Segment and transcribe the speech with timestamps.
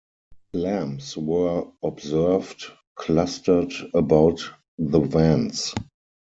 [0.51, 2.65] Clams were observed
[2.95, 4.41] clustered about
[4.79, 5.75] the vents.